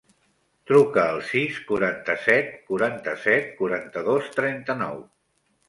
[0.69, 5.01] Truca al sis, quaranta-set, quaranta-set, quaranta-dos, trenta-nou.